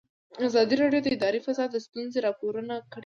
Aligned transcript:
ازادي 0.47 0.75
راډیو 0.83 1.01
د 1.03 1.07
اداري 1.15 1.39
فساد 1.45 1.69
ستونزې 1.85 2.19
راپور 2.25 2.53
کړي. 2.93 2.99